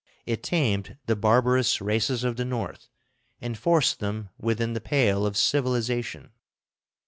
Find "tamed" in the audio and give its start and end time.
0.41-0.97